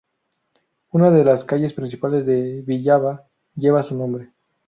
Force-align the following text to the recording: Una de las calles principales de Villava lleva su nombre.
Una 0.89 1.11
de 1.11 1.23
las 1.23 1.45
calles 1.45 1.73
principales 1.73 2.25
de 2.25 2.63
Villava 2.63 3.27
lleva 3.53 3.83
su 3.83 3.95
nombre. 3.95 4.33